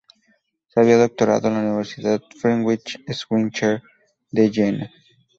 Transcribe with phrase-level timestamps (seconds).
[0.69, 3.83] Se había doctorado en la Universidad Friedrich Schiller,
[4.31, 4.91] de Jena.